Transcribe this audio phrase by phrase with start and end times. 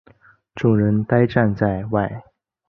[0.55, 2.23] 众人呆站在外